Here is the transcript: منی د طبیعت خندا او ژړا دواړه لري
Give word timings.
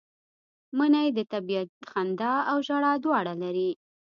منی 0.77 1.07
د 1.17 1.19
طبیعت 1.31 1.69
خندا 1.89 2.33
او 2.51 2.57
ژړا 2.67 2.93
دواړه 3.05 3.33
لري 3.43 3.69